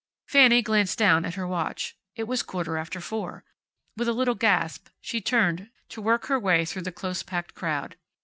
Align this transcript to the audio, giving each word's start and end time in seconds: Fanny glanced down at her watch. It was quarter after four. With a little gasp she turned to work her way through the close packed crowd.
Fanny 0.27 0.63
glanced 0.63 0.97
down 0.97 1.25
at 1.25 1.35
her 1.35 1.45
watch. 1.47 1.95
It 2.15 2.23
was 2.23 2.41
quarter 2.41 2.75
after 2.75 2.99
four. 2.99 3.43
With 3.95 4.07
a 4.07 4.13
little 4.13 4.33
gasp 4.33 4.87
she 4.99 5.21
turned 5.21 5.69
to 5.89 6.01
work 6.01 6.25
her 6.25 6.39
way 6.39 6.65
through 6.65 6.81
the 6.81 6.91
close 6.91 7.21
packed 7.21 7.53
crowd. 7.53 7.95